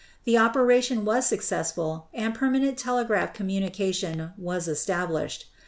The 0.23 0.35
operation 0.35 1.05
was 1.05 1.27
successful, 1.27 2.07
and 2.11 2.33
permanent 2.33 2.75
telegraph 2.75 3.35
communication 3.35 4.31
was 4.35 4.67
established. 4.67 5.45